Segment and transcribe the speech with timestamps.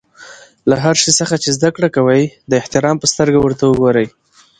[0.69, 4.07] له هر شي څخه چي زدکړه کوى؛ د احترام په سترګه ورته ګورئ!